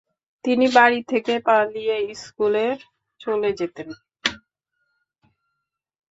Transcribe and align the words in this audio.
তিনি 0.45 0.65
বাড়ী 0.75 0.99
থেকে 1.03 1.33
পালিয়ে 1.39 1.95
স্কুলে 2.15 2.65
চলে 3.21 3.49
যেতেন। 3.59 3.89